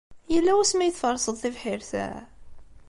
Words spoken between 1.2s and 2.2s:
tibḥirt-a?